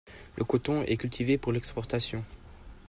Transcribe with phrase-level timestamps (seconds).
[0.35, 2.23] Le Coton est cultivé pour l’exportation.